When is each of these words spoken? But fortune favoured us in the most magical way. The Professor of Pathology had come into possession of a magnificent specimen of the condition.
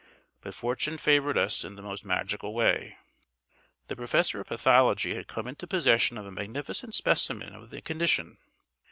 But 0.41 0.55
fortune 0.55 0.97
favoured 0.97 1.37
us 1.37 1.63
in 1.63 1.75
the 1.75 1.83
most 1.83 2.03
magical 2.03 2.55
way. 2.55 2.97
The 3.85 3.95
Professor 3.95 4.41
of 4.41 4.47
Pathology 4.47 5.13
had 5.13 5.27
come 5.27 5.47
into 5.47 5.67
possession 5.67 6.17
of 6.17 6.25
a 6.25 6.31
magnificent 6.31 6.95
specimen 6.95 7.53
of 7.53 7.69
the 7.69 7.81
condition. 7.83 8.39